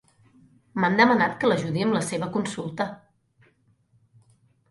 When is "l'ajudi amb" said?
1.51-1.97